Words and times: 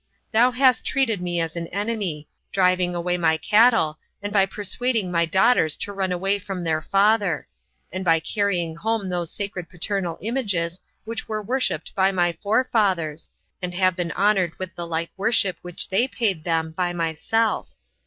Thou 0.31 0.49
hast 0.49 0.83
treated 0.83 1.21
me 1.21 1.39
as 1.39 1.55
an 1.55 1.67
enemy, 1.67 2.27
driving 2.51 2.95
away 2.95 3.19
my 3.19 3.37
cattle, 3.37 3.99
and 4.19 4.33
by 4.33 4.47
persuading 4.47 5.11
my 5.11 5.25
daughters 5.25 5.77
to 5.77 5.93
run 5.93 6.11
away 6.11 6.39
from 6.39 6.63
their 6.63 6.81
father; 6.81 7.47
and 7.91 8.03
by 8.03 8.19
carrying 8.19 8.77
home 8.77 9.09
those 9.09 9.31
sacred 9.31 9.69
paternal 9.69 10.17
images 10.19 10.81
which 11.05 11.27
were 11.27 11.43
worshipped 11.43 11.93
by 11.93 12.11
my 12.11 12.33
forefathers, 12.33 13.29
and 13.61 13.75
have 13.75 13.95
been 13.95 14.09
honored 14.13 14.57
with 14.57 14.73
the 14.73 14.87
like 14.87 15.11
worship 15.17 15.57
which 15.61 15.89
they 15.89 16.07
paid 16.07 16.45
them 16.45 16.71
by 16.71 16.93
myself. 16.93 17.69